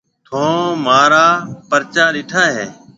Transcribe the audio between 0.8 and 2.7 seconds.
مھارا پرچا ڏيٺا ھيََََ۔